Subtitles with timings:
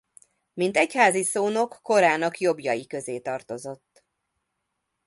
[0.53, 4.05] Mint egyházi szónok korának jobbjai közé tartozott.